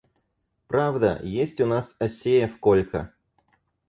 [0.67, 3.13] Правда, есть у нас Асеев Колька.